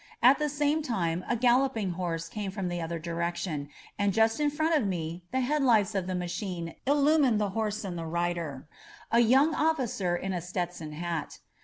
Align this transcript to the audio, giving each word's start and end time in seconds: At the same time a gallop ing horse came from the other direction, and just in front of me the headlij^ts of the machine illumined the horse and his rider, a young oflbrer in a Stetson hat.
At 0.23 0.39
the 0.39 0.49
same 0.49 0.81
time 0.81 1.23
a 1.29 1.35
gallop 1.35 1.77
ing 1.77 1.91
horse 1.91 2.27
came 2.27 2.49
from 2.49 2.69
the 2.69 2.81
other 2.81 2.97
direction, 2.97 3.69
and 3.99 4.13
just 4.13 4.39
in 4.39 4.49
front 4.49 4.75
of 4.75 4.87
me 4.87 5.21
the 5.31 5.41
headlij^ts 5.41 5.93
of 5.93 6.07
the 6.07 6.15
machine 6.15 6.73
illumined 6.87 7.39
the 7.39 7.49
horse 7.51 7.83
and 7.83 7.99
his 7.99 8.07
rider, 8.07 8.67
a 9.11 9.19
young 9.19 9.53
oflbrer 9.53 10.19
in 10.19 10.33
a 10.33 10.41
Stetson 10.41 10.93
hat. 10.93 11.37